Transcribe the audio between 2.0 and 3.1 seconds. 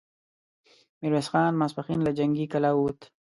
له جنګي کلا ووت،